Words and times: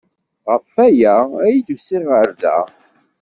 Ɣef 0.49 0.65
waya 0.75 1.15
ay 1.45 1.57
d-usiɣ 1.65 2.03
ɣer 2.11 2.27
da. 2.41 2.57